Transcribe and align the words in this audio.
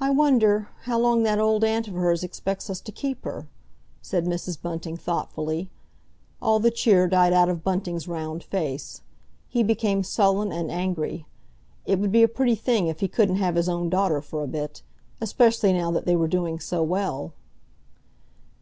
"I 0.00 0.08
wonder, 0.08 0.70
how 0.84 0.98
long 0.98 1.22
that 1.24 1.38
old 1.38 1.64
aunt 1.64 1.86
of 1.86 1.92
hers 1.92 2.24
expects 2.24 2.70
us 2.70 2.80
to 2.80 2.90
keep 2.90 3.24
her?" 3.24 3.46
said 4.00 4.24
Mrs. 4.24 4.58
Bunting 4.62 4.96
thoughtfully. 4.96 5.68
All 6.40 6.58
the 6.58 6.70
cheer 6.70 7.06
died 7.06 7.34
out 7.34 7.50
of 7.50 7.62
Bunting's 7.62 8.08
round 8.08 8.42
face. 8.42 9.02
He 9.50 9.62
became 9.62 10.02
sullen 10.02 10.50
and 10.50 10.70
angry. 10.70 11.26
It 11.84 11.98
would 11.98 12.10
be 12.10 12.22
a 12.22 12.26
pretty 12.26 12.54
thing 12.54 12.86
if 12.86 13.00
he 13.00 13.06
couldn't 13.08 13.36
have 13.36 13.56
his 13.56 13.68
own 13.68 13.90
daughter 13.90 14.22
for 14.22 14.42
a 14.42 14.48
bit—especially 14.48 15.74
now 15.74 15.90
that 15.90 16.06
they 16.06 16.16
were 16.16 16.26
doing 16.26 16.58
so 16.58 16.82
well! 16.82 17.34